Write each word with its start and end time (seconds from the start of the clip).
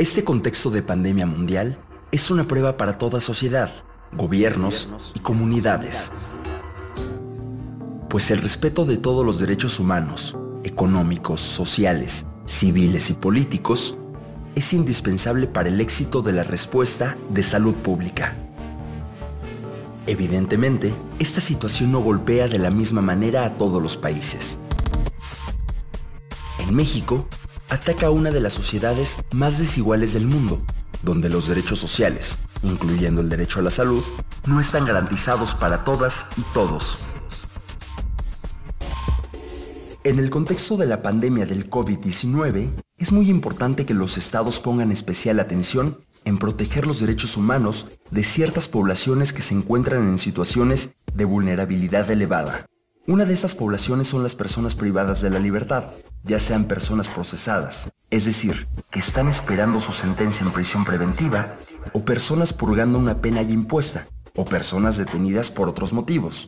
Este 0.00 0.24
contexto 0.24 0.70
de 0.70 0.82
pandemia 0.82 1.26
mundial 1.26 1.76
es 2.10 2.30
una 2.30 2.48
prueba 2.48 2.78
para 2.78 2.96
toda 2.96 3.20
sociedad, 3.20 3.70
gobiernos 4.16 4.88
y 5.14 5.18
comunidades. 5.18 6.10
Pues 8.08 8.30
el 8.30 8.38
respeto 8.38 8.86
de 8.86 8.96
todos 8.96 9.26
los 9.26 9.38
derechos 9.38 9.78
humanos, 9.78 10.38
económicos, 10.64 11.42
sociales, 11.42 12.24
civiles 12.46 13.10
y 13.10 13.12
políticos 13.12 13.98
es 14.54 14.72
indispensable 14.72 15.46
para 15.46 15.68
el 15.68 15.78
éxito 15.82 16.22
de 16.22 16.32
la 16.32 16.44
respuesta 16.44 17.18
de 17.28 17.42
salud 17.42 17.74
pública. 17.74 18.34
Evidentemente, 20.06 20.94
esta 21.18 21.42
situación 21.42 21.92
no 21.92 22.00
golpea 22.00 22.48
de 22.48 22.58
la 22.58 22.70
misma 22.70 23.02
manera 23.02 23.44
a 23.44 23.58
todos 23.58 23.82
los 23.82 23.98
países. 23.98 24.58
En 26.58 26.74
México, 26.74 27.26
ataca 27.70 28.10
una 28.10 28.30
de 28.30 28.40
las 28.40 28.52
sociedades 28.52 29.18
más 29.32 29.58
desiguales 29.58 30.12
del 30.12 30.26
mundo, 30.26 30.62
donde 31.02 31.28
los 31.28 31.48
derechos 31.48 31.78
sociales, 31.78 32.38
incluyendo 32.62 33.20
el 33.20 33.28
derecho 33.28 33.60
a 33.60 33.62
la 33.62 33.70
salud, 33.70 34.02
no 34.46 34.60
están 34.60 34.84
garantizados 34.84 35.54
para 35.54 35.84
todas 35.84 36.26
y 36.36 36.42
todos. 36.52 36.98
En 40.02 40.18
el 40.18 40.30
contexto 40.30 40.76
de 40.76 40.86
la 40.86 41.02
pandemia 41.02 41.46
del 41.46 41.68
COVID-19, 41.68 42.72
es 42.96 43.12
muy 43.12 43.30
importante 43.30 43.86
que 43.86 43.94
los 43.94 44.16
estados 44.18 44.58
pongan 44.58 44.92
especial 44.92 45.40
atención 45.40 45.98
en 46.24 46.38
proteger 46.38 46.86
los 46.86 47.00
derechos 47.00 47.36
humanos 47.36 47.86
de 48.10 48.24
ciertas 48.24 48.68
poblaciones 48.68 49.32
que 49.32 49.42
se 49.42 49.54
encuentran 49.54 50.08
en 50.08 50.18
situaciones 50.18 50.94
de 51.14 51.24
vulnerabilidad 51.24 52.10
elevada. 52.10 52.66
Una 53.06 53.24
de 53.24 53.32
estas 53.32 53.54
poblaciones 53.54 54.08
son 54.08 54.22
las 54.22 54.34
personas 54.34 54.74
privadas 54.74 55.22
de 55.22 55.30
la 55.30 55.38
libertad, 55.38 55.84
ya 56.22 56.38
sean 56.38 56.66
personas 56.66 57.08
procesadas, 57.08 57.90
es 58.10 58.26
decir, 58.26 58.68
que 58.90 58.98
están 58.98 59.28
esperando 59.28 59.80
su 59.80 59.92
sentencia 59.92 60.44
en 60.44 60.52
prisión 60.52 60.84
preventiva, 60.84 61.56
o 61.94 62.04
personas 62.04 62.52
purgando 62.52 62.98
una 62.98 63.22
pena 63.22 63.40
ya 63.40 63.52
impuesta, 63.52 64.06
o 64.36 64.44
personas 64.44 64.98
detenidas 64.98 65.50
por 65.50 65.68
otros 65.68 65.94
motivos. 65.94 66.46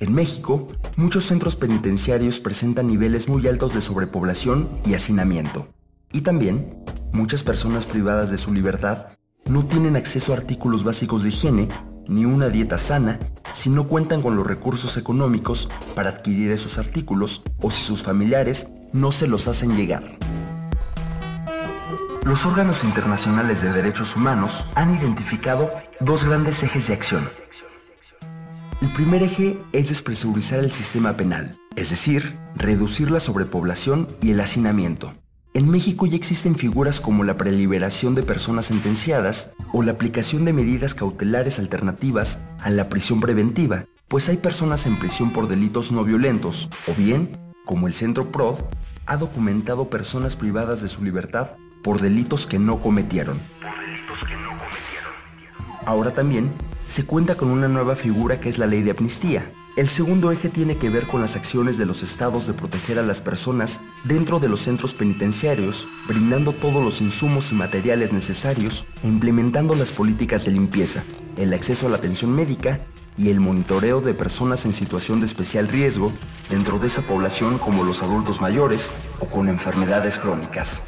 En 0.00 0.12
México, 0.12 0.66
muchos 0.96 1.24
centros 1.24 1.54
penitenciarios 1.54 2.40
presentan 2.40 2.88
niveles 2.88 3.28
muy 3.28 3.46
altos 3.46 3.74
de 3.74 3.80
sobrepoblación 3.80 4.68
y 4.84 4.94
hacinamiento. 4.94 5.68
Y 6.12 6.22
también, 6.22 6.84
muchas 7.12 7.44
personas 7.44 7.86
privadas 7.86 8.32
de 8.32 8.38
su 8.38 8.52
libertad 8.52 9.06
no 9.46 9.64
tienen 9.64 9.94
acceso 9.94 10.32
a 10.32 10.36
artículos 10.36 10.82
básicos 10.82 11.22
de 11.22 11.28
higiene 11.28 11.68
ni 12.08 12.24
una 12.24 12.48
dieta 12.48 12.78
sana 12.78 13.20
si 13.52 13.70
no 13.70 13.88
cuentan 13.88 14.22
con 14.22 14.36
los 14.36 14.46
recursos 14.46 14.96
económicos 14.96 15.68
para 15.94 16.10
adquirir 16.10 16.50
esos 16.50 16.78
artículos 16.78 17.42
o 17.60 17.70
si 17.70 17.82
sus 17.82 18.02
familiares 18.02 18.68
no 18.92 19.12
se 19.12 19.26
los 19.26 19.48
hacen 19.48 19.76
llegar. 19.76 20.18
Los 22.24 22.44
órganos 22.44 22.84
internacionales 22.84 23.62
de 23.62 23.72
derechos 23.72 24.14
humanos 24.14 24.64
han 24.74 24.94
identificado 24.94 25.70
dos 26.00 26.24
grandes 26.24 26.62
ejes 26.62 26.86
de 26.88 26.94
acción. 26.94 27.28
El 28.80 28.92
primer 28.92 29.22
eje 29.22 29.60
es 29.72 29.88
despresurizar 29.88 30.60
el 30.60 30.70
sistema 30.70 31.16
penal, 31.16 31.58
es 31.74 31.90
decir, 31.90 32.38
reducir 32.54 33.10
la 33.10 33.18
sobrepoblación 33.18 34.08
y 34.22 34.30
el 34.30 34.40
hacinamiento. 34.40 35.14
En 35.58 35.68
México 35.68 36.06
ya 36.06 36.14
existen 36.14 36.54
figuras 36.54 37.00
como 37.00 37.24
la 37.24 37.36
preliberación 37.36 38.14
de 38.14 38.22
personas 38.22 38.66
sentenciadas 38.66 39.54
o 39.72 39.82
la 39.82 39.90
aplicación 39.90 40.44
de 40.44 40.52
medidas 40.52 40.94
cautelares 40.94 41.58
alternativas 41.58 42.44
a 42.60 42.70
la 42.70 42.88
prisión 42.88 43.18
preventiva, 43.18 43.86
pues 44.06 44.28
hay 44.28 44.36
personas 44.36 44.86
en 44.86 44.96
prisión 45.00 45.32
por 45.32 45.48
delitos 45.48 45.90
no 45.90 46.04
violentos, 46.04 46.70
o 46.86 46.94
bien, 46.94 47.36
como 47.64 47.88
el 47.88 47.94
Centro 47.94 48.30
PROD, 48.30 48.58
ha 49.06 49.16
documentado 49.16 49.90
personas 49.90 50.36
privadas 50.36 50.80
de 50.80 50.86
su 50.86 51.02
libertad 51.02 51.56
por 51.82 52.00
delitos 52.00 52.46
que 52.46 52.60
no 52.60 52.80
cometieron. 52.80 53.40
Ahora 55.86 56.12
también 56.12 56.52
se 56.86 57.04
cuenta 57.04 57.36
con 57.36 57.50
una 57.50 57.66
nueva 57.66 57.96
figura 57.96 58.38
que 58.38 58.48
es 58.48 58.58
la 58.58 58.66
ley 58.68 58.84
de 58.84 58.92
amnistía, 58.92 59.50
el 59.78 59.88
segundo 59.88 60.32
eje 60.32 60.48
tiene 60.48 60.76
que 60.76 60.90
ver 60.90 61.06
con 61.06 61.20
las 61.20 61.36
acciones 61.36 61.78
de 61.78 61.86
los 61.86 62.02
estados 62.02 62.48
de 62.48 62.52
proteger 62.52 62.98
a 62.98 63.04
las 63.04 63.20
personas 63.20 63.80
dentro 64.04 64.38
de 64.38 64.48
los 64.48 64.60
centros 64.60 64.94
penitenciarios, 64.94 65.88
brindando 66.06 66.52
todos 66.52 66.82
los 66.82 67.00
insumos 67.00 67.52
y 67.52 67.54
materiales 67.54 68.12
necesarios 68.12 68.84
e 69.02 69.08
implementando 69.08 69.74
las 69.74 69.92
políticas 69.92 70.44
de 70.44 70.52
limpieza, 70.52 71.04
el 71.36 71.52
acceso 71.52 71.86
a 71.86 71.90
la 71.90 71.96
atención 71.96 72.32
médica 72.32 72.80
y 73.16 73.30
el 73.30 73.40
monitoreo 73.40 74.00
de 74.00 74.14
personas 74.14 74.64
en 74.64 74.72
situación 74.72 75.20
de 75.20 75.26
especial 75.26 75.68
riesgo 75.68 76.12
dentro 76.48 76.78
de 76.78 76.86
esa 76.86 77.02
población 77.02 77.58
como 77.58 77.84
los 77.84 78.02
adultos 78.02 78.40
mayores 78.40 78.92
o 79.20 79.26
con 79.26 79.48
enfermedades 79.48 80.18
crónicas. 80.18 80.84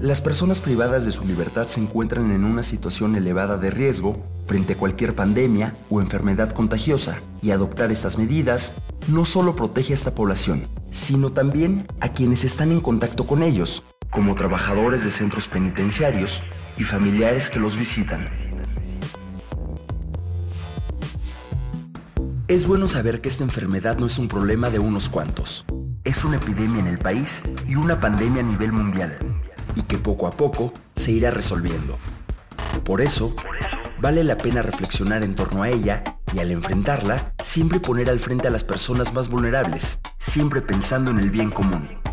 Las 0.00 0.20
personas 0.20 0.60
privadas 0.60 1.06
de 1.06 1.12
su 1.12 1.24
libertad 1.24 1.68
se 1.68 1.80
encuentran 1.80 2.30
en 2.30 2.44
una 2.44 2.62
situación 2.62 3.16
elevada 3.16 3.56
de 3.56 3.70
riesgo 3.70 4.22
frente 4.46 4.74
a 4.74 4.76
cualquier 4.76 5.14
pandemia 5.14 5.74
o 5.88 6.02
enfermedad 6.02 6.50
contagiosa 6.50 7.22
y 7.40 7.50
adoptar 7.50 7.90
estas 7.90 8.18
medidas 8.18 8.74
no 9.08 9.24
solo 9.24 9.56
protege 9.56 9.94
a 9.94 9.96
esta 9.96 10.14
población, 10.14 10.68
sino 10.90 11.32
también 11.32 11.86
a 12.00 12.10
quienes 12.10 12.44
están 12.44 12.72
en 12.72 12.82
contacto 12.82 13.26
con 13.26 13.42
ellos, 13.42 13.84
como 14.10 14.34
trabajadores 14.34 15.02
de 15.02 15.10
centros 15.10 15.48
penitenciarios 15.48 16.42
y 16.76 16.84
familiares 16.84 17.48
que 17.48 17.58
los 17.58 17.74
visitan. 17.74 18.28
Es 22.48 22.66
bueno 22.66 22.86
saber 22.86 23.22
que 23.22 23.30
esta 23.30 23.44
enfermedad 23.44 23.96
no 23.98 24.06
es 24.06 24.18
un 24.18 24.28
problema 24.28 24.68
de 24.68 24.78
unos 24.78 25.08
cuantos. 25.08 25.64
Es 26.04 26.22
una 26.22 26.36
epidemia 26.36 26.80
en 26.80 26.86
el 26.86 26.98
país 26.98 27.42
y 27.66 27.76
una 27.76 27.98
pandemia 27.98 28.42
a 28.42 28.46
nivel 28.46 28.72
mundial 28.72 29.18
y 29.76 29.82
que 29.82 29.98
poco 29.98 30.26
a 30.26 30.30
poco 30.30 30.72
se 30.96 31.12
irá 31.12 31.30
resolviendo. 31.30 31.96
Por 32.84 33.00
eso, 33.00 33.36
vale 34.00 34.24
la 34.24 34.36
pena 34.36 34.62
reflexionar 34.62 35.22
en 35.22 35.34
torno 35.36 35.62
a 35.62 35.68
ella 35.68 36.02
y 36.34 36.40
al 36.40 36.50
enfrentarla, 36.50 37.32
siempre 37.42 37.78
poner 37.78 38.10
al 38.10 38.18
frente 38.18 38.48
a 38.48 38.50
las 38.50 38.64
personas 38.64 39.14
más 39.14 39.28
vulnerables, 39.28 40.00
siempre 40.18 40.62
pensando 40.62 41.10
en 41.10 41.20
el 41.20 41.30
bien 41.30 41.50
común. 41.50 42.05